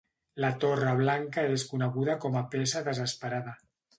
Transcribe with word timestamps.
La 0.43 0.47
torre 0.63 0.93
blanca 1.01 1.43
és 1.57 1.67
coneguda 1.73 2.17
com 2.25 2.39
a 2.41 2.45
peça 2.57 2.83
desesperada. 2.91 3.57